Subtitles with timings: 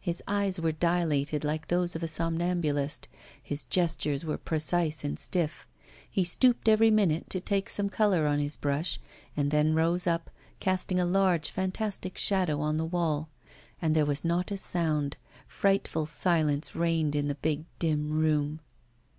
[0.00, 3.08] His eyes were dilated like those of a somnambulist,
[3.42, 5.68] his gestures were precise and stiff;
[6.10, 8.98] he stooped every minute to take some colour on his brush,
[9.36, 13.28] and then rose up, casting a large fantastic shadow on the wall.
[13.82, 18.60] And there was not a sound; frightful silence reigned in the big dim room.